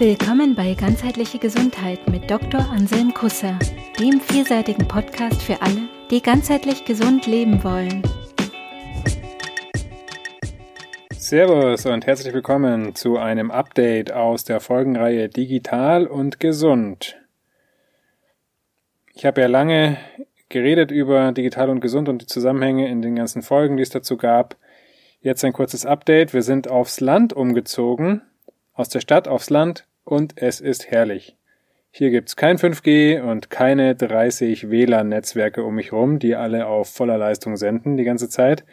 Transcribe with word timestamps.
Willkommen 0.00 0.56
bei 0.56 0.74
Ganzheitliche 0.74 1.38
Gesundheit 1.38 2.10
mit 2.10 2.28
Dr. 2.28 2.68
Anselm 2.68 3.14
Kusser, 3.14 3.56
dem 4.00 4.20
vielseitigen 4.20 4.88
Podcast 4.88 5.40
für 5.40 5.62
alle, 5.62 5.88
die 6.10 6.20
ganzheitlich 6.20 6.84
gesund 6.84 7.28
leben 7.28 7.62
wollen. 7.62 8.02
Servus 11.12 11.86
und 11.86 12.06
herzlich 12.06 12.34
willkommen 12.34 12.96
zu 12.96 13.18
einem 13.18 13.52
Update 13.52 14.10
aus 14.10 14.42
der 14.42 14.58
Folgenreihe 14.58 15.28
Digital 15.28 16.08
und 16.08 16.40
Gesund. 16.40 17.16
Ich 19.14 19.24
habe 19.24 19.42
ja 19.42 19.46
lange 19.46 19.96
geredet 20.48 20.90
über 20.90 21.30
Digital 21.30 21.70
und 21.70 21.78
Gesund 21.78 22.08
und 22.08 22.20
die 22.20 22.26
Zusammenhänge 22.26 22.88
in 22.88 23.00
den 23.00 23.14
ganzen 23.14 23.42
Folgen, 23.42 23.76
die 23.76 23.84
es 23.84 23.90
dazu 23.90 24.16
gab. 24.16 24.56
Jetzt 25.20 25.44
ein 25.44 25.52
kurzes 25.52 25.86
Update. 25.86 26.34
Wir 26.34 26.42
sind 26.42 26.68
aufs 26.68 26.98
Land 26.98 27.32
umgezogen 27.32 28.22
aus 28.74 28.88
der 28.88 29.00
Stadt 29.00 29.28
aufs 29.28 29.50
Land 29.50 29.86
und 30.04 30.34
es 30.36 30.60
ist 30.60 30.90
herrlich. 30.90 31.36
Hier 31.90 32.10
gibt's 32.10 32.34
kein 32.34 32.58
5G 32.58 33.22
und 33.22 33.50
keine 33.50 33.94
30 33.94 34.68
WLAN-Netzwerke 34.68 35.62
um 35.62 35.76
mich 35.76 35.92
rum, 35.92 36.18
die 36.18 36.34
alle 36.34 36.66
auf 36.66 36.88
voller 36.88 37.16
Leistung 37.16 37.56
senden 37.56 37.96
die 37.96 38.04
ganze 38.04 38.28
Zeit. 38.28 38.64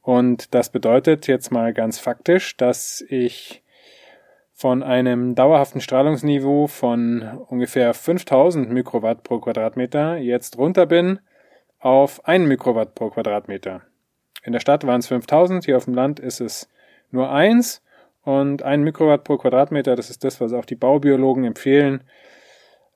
Und 0.00 0.54
das 0.54 0.70
bedeutet 0.70 1.26
jetzt 1.26 1.52
mal 1.52 1.74
ganz 1.74 1.98
faktisch, 1.98 2.56
dass 2.56 3.04
ich 3.06 3.62
von 4.54 4.82
einem 4.82 5.34
dauerhaften 5.34 5.80
Strahlungsniveau 5.80 6.66
von 6.66 7.22
ungefähr 7.48 7.92
5000 7.94 8.70
Mikrowatt 8.70 9.22
pro 9.22 9.38
Quadratmeter 9.38 10.16
jetzt 10.16 10.56
runter 10.56 10.86
bin 10.86 11.20
auf 11.78 12.24
1 12.26 12.48
Mikrowatt 12.48 12.94
pro 12.94 13.10
Quadratmeter. 13.10 13.82
In 14.44 14.52
der 14.52 14.60
Stadt 14.60 14.86
waren 14.86 15.00
es 15.00 15.08
5000, 15.08 15.64
hier 15.64 15.76
auf 15.76 15.84
dem 15.84 15.94
Land 15.94 16.20
ist 16.20 16.40
es 16.40 16.70
nur 17.10 17.30
eins 17.30 17.82
und 18.24 18.62
ein 18.62 18.82
Mikrowatt 18.82 19.24
pro 19.24 19.36
Quadratmeter, 19.36 19.96
das 19.96 20.10
ist 20.10 20.24
das, 20.24 20.40
was 20.40 20.52
auch 20.52 20.64
die 20.64 20.76
Baubiologen 20.76 21.44
empfehlen, 21.44 22.04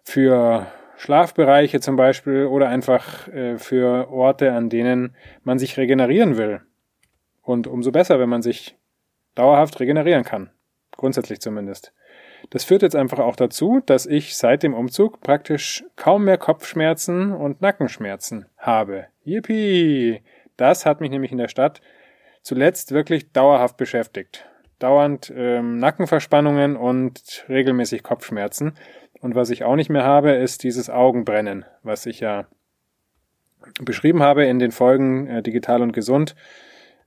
für 0.05 0.66
Schlafbereiche 0.96 1.80
zum 1.80 1.96
Beispiel 1.96 2.46
oder 2.46 2.69
einfach 2.69 3.28
äh, 3.28 3.58
für 3.58 4.08
Orte, 4.10 4.52
an 4.52 4.70
denen 4.70 5.14
man 5.42 5.58
sich 5.58 5.77
regenerieren 5.77 6.36
will. 6.36 6.60
Und 7.42 7.66
umso 7.66 7.92
besser, 7.92 8.19
wenn 8.19 8.28
man 8.28 8.42
sich 8.42 8.77
dauerhaft 9.34 9.78
regenerieren 9.80 10.24
kann. 10.24 10.50
Grundsätzlich 10.97 11.41
zumindest. 11.41 11.92
Das 12.50 12.64
führt 12.64 12.82
jetzt 12.82 12.97
einfach 12.97 13.19
auch 13.19 13.36
dazu, 13.36 13.82
dass 13.84 14.06
ich 14.06 14.36
seit 14.36 14.62
dem 14.62 14.74
Umzug 14.74 15.20
praktisch 15.20 15.84
kaum 15.97 16.24
mehr 16.24 16.38
Kopfschmerzen 16.38 17.32
und 17.32 17.60
Nackenschmerzen 17.60 18.47
habe. 18.56 19.06
Yippie! 19.24 20.22
Das 20.56 20.86
hat 20.86 21.00
mich 21.00 21.10
nämlich 21.10 21.32
in 21.32 21.38
der 21.38 21.48
Stadt 21.48 21.82
zuletzt 22.42 22.92
wirklich 22.92 23.32
dauerhaft 23.32 23.77
beschäftigt 23.77 24.47
dauernd 24.78 25.32
ähm, 25.34 25.78
Nackenverspannungen 25.78 26.77
und 26.77 27.44
regelmäßig 27.48 28.02
Kopfschmerzen. 28.02 28.74
Und 29.20 29.34
was 29.34 29.50
ich 29.50 29.64
auch 29.64 29.77
nicht 29.77 29.91
mehr 29.91 30.05
habe, 30.05 30.32
ist 30.32 30.62
dieses 30.62 30.91
Augenbrennen, 30.91 31.64
was 31.82 32.06
ich 32.06 32.20
ja 32.20 32.46
beschrieben 33.80 34.22
habe 34.22 34.44
in 34.44 34.58
den 34.58 34.70
Folgen 34.70 35.27
äh, 35.27 35.42
Digital 35.42 35.82
und 35.82 35.92
Gesund, 35.92 36.36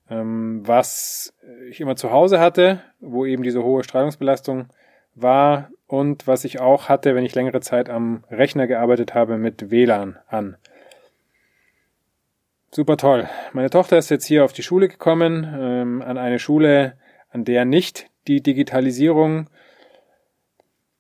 ähm, 0.10 0.62
was 0.66 1.34
ich 1.70 1.80
immer 1.80 1.96
zu 1.96 2.12
Hause 2.12 2.40
hatte, 2.40 2.82
wo 3.00 3.26
eben 3.26 3.44
diese 3.44 3.64
hohe 3.64 3.84
Strahlungsbelastung 3.84 4.68
war 5.16 5.70
und 5.88 6.28
was 6.28 6.46
ich 6.46 6.60
auch 6.60 6.90
hatte, 6.90 7.16
wenn 7.16 7.26
ich 7.26 7.36
längere 7.36 7.62
Zeit 7.62 7.90
am 7.90 8.24
Rechner 8.30 8.68
gearbeitet 8.68 9.14
habe 9.14 9.38
mit 9.38 9.72
WLAN 9.72 10.18
an. 10.28 10.58
Super 12.72 12.98
toll. 12.98 13.28
Meine 13.54 13.72
Tochter 13.72 13.98
ist 13.98 14.10
jetzt 14.10 14.26
hier 14.26 14.46
auf 14.46 14.54
die 14.54 14.62
Schule 14.62 14.88
gekommen, 14.88 15.48
ähm, 15.60 16.02
an 16.04 16.18
eine 16.20 16.38
Schule, 16.38 16.94
an 17.30 17.46
der 17.46 17.66
nicht 17.66 18.10
die 18.28 18.42
Digitalisierung 18.42 19.50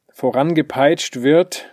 vorangepeitscht 0.09 1.21
wird, 1.21 1.69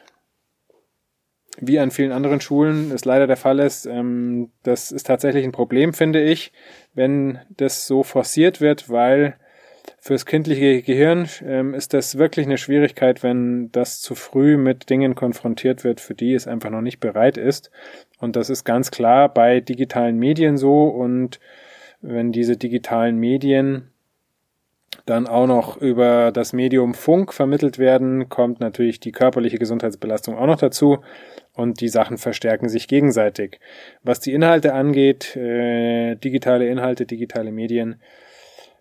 wie 1.58 1.78
an 1.78 1.90
vielen 1.90 2.12
anderen 2.12 2.40
Schulen 2.40 2.90
es 2.92 3.04
leider 3.04 3.27
der 3.27 3.36
Fall 3.36 3.58
ist. 3.60 3.86
Ähm, 3.86 4.50
das 4.62 4.92
ist 4.92 5.06
tatsächlich 5.06 5.45
ein 5.45 5.52
Problem, 5.52 5.95
finde 5.95 6.22
ich, 6.22 6.52
wenn 6.95 7.39
das 7.50 7.86
so 7.86 8.02
forciert 8.02 8.61
wird, 8.61 8.90
weil 8.90 9.36
fürs 9.98 10.27
kindliche 10.27 10.83
Gehirn 10.83 11.28
ähm, 11.45 11.74
ist 11.74 11.95
das 11.95 12.18
wirklich 12.18 12.46
eine 12.46 12.58
Schwierigkeit, 12.58 13.22
wenn 13.22 13.70
das 13.72 14.00
zu 14.00 14.14
früh 14.14 14.56
mit 14.56 14.90
Dingen 14.90 15.14
konfrontiert 15.14 15.84
wird, 15.84 16.00
für 16.00 16.14
die 16.14 16.34
es 16.34 16.46
einfach 16.46 16.70
noch 16.70 16.80
nicht 16.80 17.00
bereit 17.00 17.39
ist. 17.39 17.70
Und 18.18 18.36
das 18.36 18.50
ist 18.50 18.64
ganz 18.64 18.90
klar 18.90 19.33
bei 19.33 19.61
digitalen 19.61 20.18
Medien 20.18 20.56
so. 20.56 20.84
Und 20.84 21.40
wenn 22.00 22.33
diese 22.33 22.56
digitalen 22.56 23.16
Medien 23.16 23.90
dann 25.06 25.27
auch 25.28 25.46
noch 25.46 25.77
über 25.77 26.33
das 26.33 26.52
Medium 26.52 26.92
Funk 26.92 27.33
vermittelt 27.33 27.78
werden, 27.78 28.28
kommt 28.28 28.61
natürlich 28.61 29.00
die 29.00 29.12
körperliche 29.12 29.58
Gesundheitsbelastung 29.58 30.36
auch 30.36 30.46
noch 30.46 30.58
dazu 30.58 30.98
und 31.55 31.80
die 31.80 31.89
Sachen 31.89 32.18
verstärken 32.18 32.68
sich 32.68 32.89
gegenseitig. 32.89 33.61
Was 34.02 34.20
die 34.20 34.34
Inhalte 34.34 34.74
angeht, 34.74 35.36
äh, 35.36 36.16
digitale 36.16 36.68
Inhalte, 36.68 37.06
digitale 37.06 37.52
Medien 37.52 38.00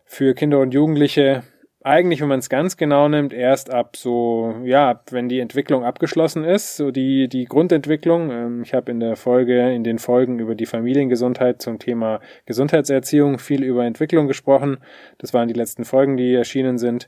für 0.03 0.33
Kinder 0.33 0.59
und 0.59 0.73
Jugendliche 0.73 1.43
eigentlich, 1.85 2.19
wenn 2.19 2.29
man 2.29 2.39
es 2.39 2.49
ganz 2.49 2.77
genau 2.77 3.07
nimmt, 3.07 3.31
erst 3.31 3.69
ab 3.69 3.95
so, 3.95 4.55
ja, 4.63 5.01
wenn 5.11 5.29
die 5.29 5.39
Entwicklung 5.39 5.85
abgeschlossen 5.85 6.43
ist, 6.43 6.77
so 6.77 6.89
die, 6.89 7.29
die 7.29 7.45
Grundentwicklung. 7.45 8.31
Ähm, 8.31 8.63
ich 8.63 8.73
habe 8.73 8.89
in 8.89 8.99
der 8.99 9.15
Folge, 9.15 9.71
in 9.71 9.83
den 9.83 9.99
Folgen 9.99 10.39
über 10.39 10.55
die 10.55 10.65
Familiengesundheit 10.65 11.61
zum 11.61 11.77
Thema 11.77 12.21
Gesundheitserziehung 12.47 13.37
viel 13.37 13.63
über 13.63 13.85
Entwicklung 13.85 14.27
gesprochen. 14.27 14.77
Das 15.19 15.33
waren 15.35 15.47
die 15.47 15.53
letzten 15.53 15.85
Folgen, 15.85 16.17
die 16.17 16.33
erschienen 16.33 16.79
sind. 16.79 17.07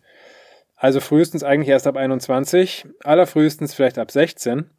Also 0.76 1.00
frühestens 1.00 1.44
eigentlich 1.44 1.70
erst 1.70 1.88
ab 1.88 1.98
21, 1.98 2.86
allerfrühestens 3.04 3.74
vielleicht 3.74 3.98
ab 3.98 4.12
16. 4.12 4.70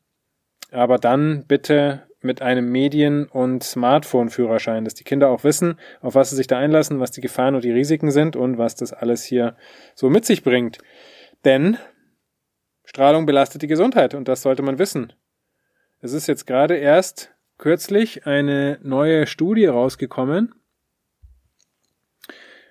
Aber 0.70 0.98
dann 0.98 1.44
bitte 1.48 2.07
mit 2.20 2.42
einem 2.42 2.70
Medien- 2.70 3.26
und 3.26 3.62
Smartphone-Führerschein, 3.62 4.84
dass 4.84 4.94
die 4.94 5.04
Kinder 5.04 5.30
auch 5.30 5.44
wissen, 5.44 5.78
auf 6.00 6.14
was 6.14 6.30
sie 6.30 6.36
sich 6.36 6.46
da 6.46 6.58
einlassen, 6.58 7.00
was 7.00 7.10
die 7.10 7.20
Gefahren 7.20 7.54
und 7.54 7.64
die 7.64 7.70
Risiken 7.70 8.10
sind 8.10 8.36
und 8.36 8.58
was 8.58 8.74
das 8.74 8.92
alles 8.92 9.24
hier 9.24 9.56
so 9.94 10.10
mit 10.10 10.24
sich 10.24 10.42
bringt. 10.42 10.78
Denn 11.44 11.78
Strahlung 12.84 13.26
belastet 13.26 13.62
die 13.62 13.68
Gesundheit 13.68 14.14
und 14.14 14.28
das 14.28 14.42
sollte 14.42 14.62
man 14.62 14.78
wissen. 14.78 15.12
Es 16.00 16.12
ist 16.12 16.26
jetzt 16.26 16.46
gerade 16.46 16.76
erst 16.76 17.34
kürzlich 17.58 18.26
eine 18.26 18.78
neue 18.82 19.26
Studie 19.26 19.66
rausgekommen. 19.66 20.54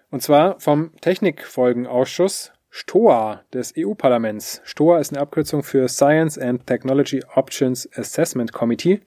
Und 0.09 0.22
zwar 0.22 0.59
vom 0.59 0.96
Technikfolgenausschuss 1.02 2.53
STOA 2.69 3.44
des 3.53 3.74
EU-Parlaments. 3.78 4.62
STOA 4.66 5.00
ist 5.00 5.12
eine 5.12 5.22
Abkürzung 5.22 5.63
für 5.63 5.88
Science 5.88 6.38
and 6.38 6.66
Technology 6.66 7.24
Options 7.36 7.90
Assessment 7.97 8.53
Committee. 8.53 9.02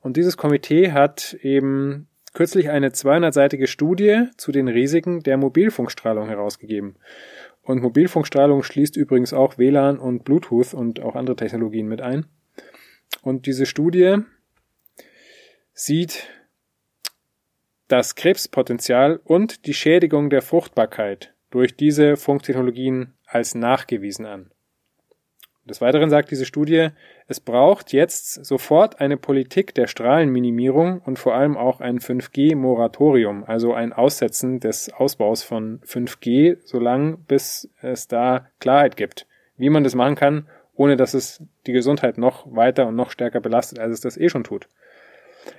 Und 0.00 0.16
dieses 0.16 0.36
Komitee 0.36 0.92
hat 0.92 1.34
eben 1.42 2.08
kürzlich 2.32 2.70
eine 2.70 2.90
200-seitige 2.90 3.66
Studie 3.66 4.26
zu 4.36 4.52
den 4.52 4.68
Risiken 4.68 5.22
der 5.22 5.36
Mobilfunkstrahlung 5.36 6.28
herausgegeben. 6.28 6.96
Und 7.62 7.82
Mobilfunkstrahlung 7.82 8.62
schließt 8.62 8.96
übrigens 8.96 9.32
auch 9.32 9.58
WLAN 9.58 9.98
und 9.98 10.24
Bluetooth 10.24 10.74
und 10.74 11.00
auch 11.00 11.16
andere 11.16 11.36
Technologien 11.36 11.88
mit 11.88 12.00
ein. 12.00 12.26
Und 13.22 13.46
diese 13.46 13.66
Studie 13.66 14.18
sieht 15.72 16.28
das 17.88 18.14
Krebspotenzial 18.14 19.20
und 19.24 19.66
die 19.66 19.74
Schädigung 19.74 20.30
der 20.30 20.42
Fruchtbarkeit 20.42 21.34
durch 21.50 21.76
diese 21.76 22.16
Funktechnologien 22.16 23.14
als 23.26 23.54
nachgewiesen 23.54 24.26
an. 24.26 24.50
Des 25.68 25.80
Weiteren 25.80 26.10
sagt 26.10 26.30
diese 26.30 26.46
Studie, 26.46 26.90
es 27.26 27.40
braucht 27.40 27.92
jetzt 27.92 28.44
sofort 28.44 29.00
eine 29.00 29.16
Politik 29.16 29.74
der 29.74 29.88
Strahlenminimierung 29.88 31.00
und 31.00 31.18
vor 31.18 31.34
allem 31.34 31.56
auch 31.56 31.80
ein 31.80 31.98
5G-Moratorium, 31.98 33.42
also 33.44 33.74
ein 33.74 33.92
Aussetzen 33.92 34.60
des 34.60 34.92
Ausbaus 34.92 35.42
von 35.42 35.80
5G, 35.80 36.58
solange 36.64 37.16
bis 37.16 37.68
es 37.82 38.06
da 38.06 38.46
Klarheit 38.60 38.96
gibt, 38.96 39.26
wie 39.56 39.68
man 39.68 39.82
das 39.82 39.96
machen 39.96 40.14
kann, 40.14 40.46
ohne 40.76 40.96
dass 40.96 41.14
es 41.14 41.42
die 41.66 41.72
Gesundheit 41.72 42.16
noch 42.16 42.46
weiter 42.54 42.86
und 42.86 42.94
noch 42.94 43.10
stärker 43.10 43.40
belastet, 43.40 43.80
als 43.80 43.92
es 43.92 44.00
das 44.00 44.16
eh 44.16 44.28
schon 44.28 44.44
tut. 44.44 44.68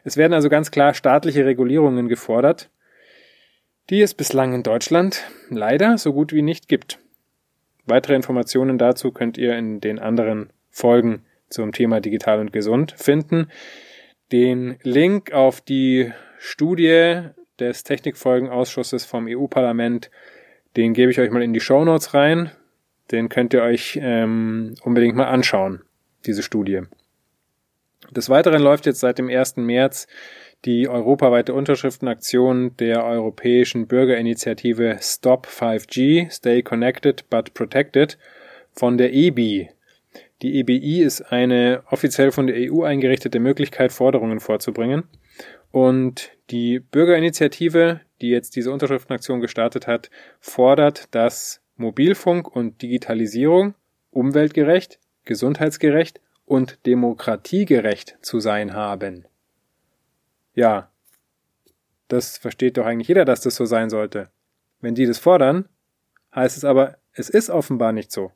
Es 0.05 0.15
werden 0.15 0.33
also 0.33 0.47
ganz 0.47 0.71
klar 0.71 0.93
staatliche 0.93 1.45
Regulierungen 1.45 2.07
gefordert, 2.07 2.69
die 3.89 4.01
es 4.01 4.13
bislang 4.13 4.53
in 4.53 4.63
Deutschland 4.63 5.23
leider 5.49 5.97
so 5.97 6.13
gut 6.13 6.31
wie 6.31 6.41
nicht 6.41 6.69
gibt. 6.69 6.99
Weitere 7.87 8.15
Informationen 8.15 8.77
dazu 8.77 9.11
könnt 9.11 9.37
ihr 9.37 9.57
in 9.57 9.79
den 9.79 9.97
anderen 9.97 10.49
Folgen 10.69 11.23
zum 11.49 11.71
Thema 11.71 12.01
digital 12.01 12.39
und 12.39 12.51
gesund 12.51 12.93
finden. 12.97 13.49
Den 14.31 14.77
Link 14.83 15.31
auf 15.31 15.61
die 15.61 16.11
Studie 16.37 17.21
des 17.59 17.83
Technikfolgenausschusses 17.83 19.05
vom 19.05 19.27
EU-Parlament, 19.29 20.11
den 20.75 20.93
gebe 20.93 21.11
ich 21.11 21.19
euch 21.19 21.31
mal 21.31 21.41
in 21.41 21.53
die 21.53 21.61
Show 21.61 21.85
Notes 21.85 22.13
rein. 22.13 22.51
Den 23.11 23.29
könnt 23.29 23.53
ihr 23.53 23.63
euch 23.63 23.97
ähm, 24.01 24.75
unbedingt 24.83 25.15
mal 25.15 25.27
anschauen, 25.27 25.81
diese 26.25 26.43
Studie. 26.43 26.81
Des 28.11 28.29
Weiteren 28.29 28.61
läuft 28.61 28.85
jetzt 28.85 28.99
seit 28.99 29.17
dem 29.17 29.29
1. 29.29 29.57
März 29.57 30.07
die 30.65 30.87
europaweite 30.87 31.53
Unterschriftenaktion 31.53 32.75
der 32.77 33.05
europäischen 33.05 33.87
Bürgerinitiative 33.87 34.97
Stop 34.99 35.47
5G, 35.47 36.31
Stay 36.31 36.61
Connected 36.61 37.29
but 37.29 37.53
Protected 37.53 38.17
von 38.73 38.97
der 38.97 39.13
EBI. 39.13 39.69
Die 40.41 40.59
EBI 40.59 41.01
ist 41.01 41.21
eine 41.31 41.83
offiziell 41.89 42.31
von 42.31 42.47
der 42.47 42.71
EU 42.71 42.83
eingerichtete 42.83 43.39
Möglichkeit, 43.39 43.91
Forderungen 43.91 44.39
vorzubringen. 44.39 45.03
Und 45.71 46.31
die 46.49 46.79
Bürgerinitiative, 46.79 48.01
die 48.21 48.29
jetzt 48.29 48.55
diese 48.55 48.71
Unterschriftenaktion 48.71 49.41
gestartet 49.41 49.87
hat, 49.87 50.09
fordert, 50.39 51.13
dass 51.13 51.61
Mobilfunk 51.75 52.55
und 52.55 52.81
Digitalisierung 52.81 53.75
umweltgerecht, 54.11 54.99
gesundheitsgerecht 55.25 56.19
und 56.45 56.85
demokratiegerecht 56.85 58.17
zu 58.21 58.39
sein 58.39 58.73
haben. 58.73 59.25
Ja, 60.57 60.89
das 62.07 62.39
versteht 62.39 62.77
doch 62.77 62.85
eigentlich 62.87 63.09
jeder, 63.09 63.25
dass 63.25 63.41
das 63.41 63.55
so 63.55 63.65
sein 63.65 63.91
sollte. 63.91 64.31
Wenn 64.81 64.95
die 64.95 65.05
das 65.05 65.19
fordern, 65.19 65.69
heißt 66.33 66.57
es 66.57 66.65
aber, 66.65 66.97
es 67.13 67.29
ist 67.29 67.51
offenbar 67.51 67.91
nicht 67.91 68.11
so. 68.11 68.31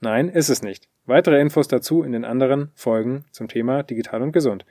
Nein, 0.00 0.28
ist 0.28 0.50
es 0.50 0.60
nicht. 0.60 0.90
Weitere 1.06 1.40
Infos 1.40 1.68
dazu 1.68 2.02
in 2.02 2.12
den 2.12 2.26
anderen 2.26 2.70
Folgen 2.74 3.24
zum 3.30 3.48
Thema 3.48 3.82
digital 3.82 4.20
und 4.20 4.32
gesund. 4.32 4.66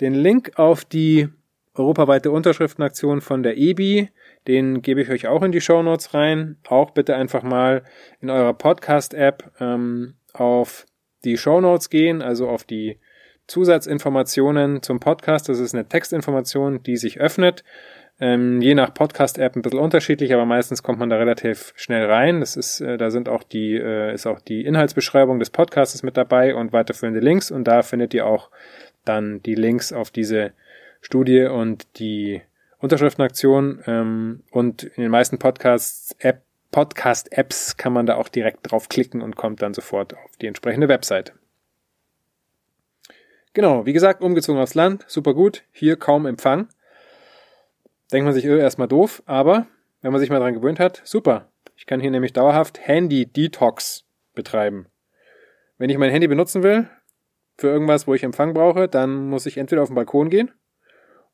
Den 0.00 0.14
Link 0.14 0.58
auf 0.58 0.84
die 0.84 1.28
europaweite 1.74 2.32
Unterschriftenaktion 2.32 3.20
von 3.20 3.44
der 3.44 3.56
EBI, 3.56 4.10
den 4.48 4.82
gebe 4.82 5.02
ich 5.02 5.08
euch 5.08 5.28
auch 5.28 5.44
in 5.44 5.52
die 5.52 5.60
Show 5.60 5.84
Notes 5.84 6.14
rein. 6.14 6.56
Auch 6.66 6.90
bitte 6.90 7.14
einfach 7.14 7.44
mal 7.44 7.84
in 8.20 8.28
eurer 8.28 8.54
Podcast-App 8.54 9.52
ähm, 9.60 10.14
auf 10.32 10.84
die 11.24 11.38
Show 11.38 11.60
Notes 11.60 11.90
gehen, 11.90 12.22
also 12.22 12.48
auf 12.48 12.64
die 12.64 12.98
Zusatzinformationen 13.52 14.82
zum 14.82 14.98
Podcast. 14.98 15.46
Das 15.50 15.58
ist 15.58 15.74
eine 15.74 15.86
Textinformation, 15.86 16.82
die 16.82 16.96
sich 16.96 17.20
öffnet. 17.20 17.64
Ähm, 18.18 18.62
je 18.62 18.74
nach 18.74 18.94
Podcast-App 18.94 19.56
ein 19.56 19.60
bisschen 19.60 19.78
unterschiedlich, 19.78 20.32
aber 20.32 20.46
meistens 20.46 20.82
kommt 20.82 20.98
man 20.98 21.10
da 21.10 21.16
relativ 21.16 21.74
schnell 21.76 22.10
rein. 22.10 22.40
Das 22.40 22.56
ist, 22.56 22.80
äh, 22.80 22.96
da 22.96 23.10
sind 23.10 23.28
auch 23.28 23.42
die, 23.42 23.74
äh, 23.74 24.14
ist 24.14 24.26
auch 24.26 24.40
die 24.40 24.64
Inhaltsbeschreibung 24.64 25.38
des 25.38 25.50
Podcasts 25.50 26.02
mit 26.02 26.16
dabei 26.16 26.54
und 26.54 26.72
weiterführende 26.72 27.20
Links 27.20 27.50
und 27.50 27.64
da 27.64 27.82
findet 27.82 28.14
ihr 28.14 28.26
auch 28.26 28.48
dann 29.04 29.42
die 29.42 29.54
Links 29.54 29.92
auf 29.92 30.10
diese 30.10 30.52
Studie 31.02 31.44
und 31.44 31.98
die 31.98 32.40
Unterschriftenaktion 32.78 33.82
ähm, 33.86 34.44
und 34.50 34.84
in 34.84 35.02
den 35.02 35.10
meisten 35.10 35.38
Podcasts 35.38 36.16
App 36.20 36.40
Podcast-Apps 36.70 37.76
kann 37.76 37.92
man 37.92 38.06
da 38.06 38.14
auch 38.14 38.30
direkt 38.30 38.72
draufklicken 38.72 39.20
und 39.20 39.36
kommt 39.36 39.60
dann 39.60 39.74
sofort 39.74 40.14
auf 40.14 40.38
die 40.40 40.46
entsprechende 40.46 40.88
Webseite. 40.88 41.34
Genau, 43.54 43.84
wie 43.84 43.92
gesagt, 43.92 44.22
umgezogen 44.22 44.60
aufs 44.60 44.74
Land, 44.74 45.04
super 45.08 45.34
gut, 45.34 45.64
hier 45.72 45.96
kaum 45.96 46.24
Empfang. 46.26 46.68
Denkt 48.10 48.24
man 48.24 48.34
sich 48.34 48.44
äh, 48.44 48.58
erstmal 48.58 48.88
doof, 48.88 49.22
aber 49.26 49.66
wenn 50.00 50.12
man 50.12 50.20
sich 50.20 50.30
mal 50.30 50.38
dran 50.38 50.54
gewöhnt 50.54 50.80
hat, 50.80 51.02
super. 51.04 51.48
Ich 51.76 51.86
kann 51.86 52.00
hier 52.00 52.10
nämlich 52.10 52.32
dauerhaft 52.32 52.86
Handy-Detox 52.86 54.04
betreiben. 54.34 54.86
Wenn 55.76 55.90
ich 55.90 55.98
mein 55.98 56.10
Handy 56.10 56.28
benutzen 56.28 56.62
will, 56.62 56.88
für 57.58 57.68
irgendwas, 57.68 58.06
wo 58.06 58.14
ich 58.14 58.22
Empfang 58.22 58.54
brauche, 58.54 58.88
dann 58.88 59.28
muss 59.28 59.46
ich 59.46 59.58
entweder 59.58 59.82
auf 59.82 59.88
den 59.88 59.94
Balkon 59.94 60.30
gehen 60.30 60.50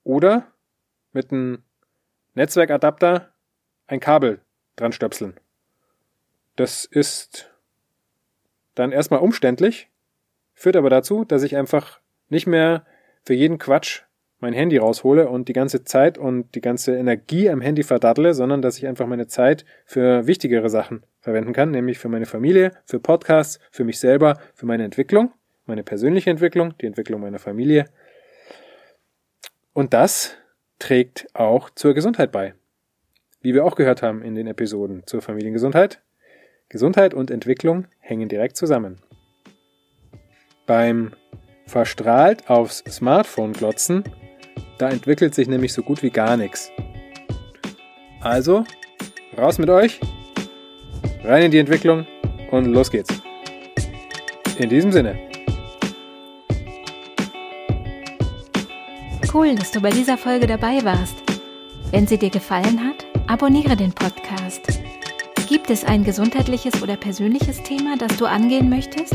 oder 0.05 0.47
mit 1.12 1.31
einem 1.31 1.62
Netzwerkadapter 2.35 3.32
ein 3.87 4.00
Kabel 4.00 4.41
dran 4.76 4.93
stöpseln. 4.93 5.38
Das 6.56 6.85
ist 6.85 7.53
dann 8.75 8.93
erstmal 8.93 9.21
umständlich, 9.21 9.88
führt 10.55 10.76
aber 10.76 10.91
dazu, 10.91 11.25
dass 11.25 11.43
ich 11.43 11.56
einfach 11.56 12.00
nicht 12.28 12.46
mehr 12.46 12.84
für 13.25 13.34
jeden 13.34 13.58
Quatsch 13.58 14.02
mein 14.40 14.52
Handy 14.52 14.76
raushole 14.76 15.28
und 15.28 15.48
die 15.48 15.52
ganze 15.52 15.84
Zeit 15.84 16.16
und 16.16 16.54
die 16.54 16.60
ganze 16.60 16.96
Energie 16.96 17.50
am 17.50 17.60
Handy 17.60 17.82
verdattle, 17.82 18.34
sondern 18.34 18.62
dass 18.62 18.78
ich 18.78 18.86
einfach 18.86 19.06
meine 19.06 19.26
Zeit 19.26 19.64
für 19.84 20.26
wichtigere 20.26 20.70
Sachen 20.70 21.02
verwenden 21.20 21.52
kann, 21.52 21.70
nämlich 21.70 21.98
für 21.98 22.08
meine 22.08 22.26
Familie, 22.26 22.72
für 22.84 23.00
Podcasts, 23.00 23.58
für 23.70 23.84
mich 23.84 23.98
selber, 23.98 24.38
für 24.54 24.66
meine 24.66 24.84
Entwicklung, 24.84 25.32
meine 25.66 25.82
persönliche 25.82 26.30
Entwicklung, 26.30 26.75
die 26.78 26.86
Entwicklung 26.86 27.20
meiner 27.20 27.40
Familie. 27.40 27.86
Und 29.72 29.92
das 29.92 30.36
trägt 30.78 31.26
auch 31.34 31.70
zur 31.70 31.94
Gesundheit 31.94 32.30
bei. 32.30 32.54
Wie 33.40 33.54
wir 33.54 33.64
auch 33.64 33.76
gehört 33.76 34.02
haben 34.02 34.22
in 34.22 34.34
den 34.34 34.46
Episoden 34.46 35.02
zur 35.06 35.22
Familiengesundheit. 35.22 36.00
Gesundheit 36.69 37.14
und 37.14 37.30
Entwicklung 37.30 37.86
hängen 37.98 38.28
direkt 38.28 38.56
zusammen. 38.56 38.98
Beim 40.66 41.12
verstrahlt 41.69 42.49
aufs 42.49 42.82
Smartphone 42.88 43.53
glotzen, 43.53 44.03
da 44.79 44.88
entwickelt 44.88 45.35
sich 45.35 45.49
nämlich 45.49 45.73
so 45.73 45.82
gut 45.82 46.03
wie 46.03 46.11
gar 46.11 46.37
nichts. 46.37 46.73
Also, 48.20 48.65
raus 49.37 49.59
mit 49.59 49.70
euch, 49.70 50.00
rein 51.23 51.44
in 51.44 51.50
die 51.50 51.59
Entwicklung 51.59 52.06
und 52.50 52.67
los 52.67 52.91
geht's. 52.91 53.11
In 54.59 54.69
diesem 54.69 54.91
Sinne. 54.91 55.19
Cool, 59.32 59.55
dass 59.55 59.71
du 59.71 59.81
bei 59.81 59.91
dieser 59.91 60.17
Folge 60.17 60.47
dabei 60.47 60.82
warst. 60.85 61.17
Wenn 61.91 62.06
sie 62.06 62.19
dir 62.19 62.31
gefallen 62.31 62.82
hat, 62.82 63.05
abonniere 63.29 63.76
den 63.76 63.93
Podcast. 63.93 64.62
Gibt 65.49 65.71
es 65.71 65.85
ein 65.85 66.03
gesundheitliches 66.03 66.82
oder 66.82 66.97
persönliches 66.97 67.62
Thema, 67.62 67.97
das 67.97 68.17
du 68.17 68.26
angehen 68.26 68.69
möchtest? 68.69 69.14